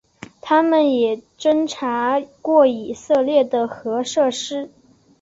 [0.41, 4.71] 它们也侦察过以色列的核设施。